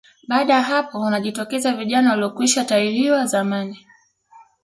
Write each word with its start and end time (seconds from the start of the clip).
Baada 0.27 0.53
ya 0.53 0.61
hapo 0.61 0.99
wanajitokeza 0.99 1.73
vijana 1.73 2.09
waliokwishatahiriwa 2.11 3.25
zamani 3.25 3.87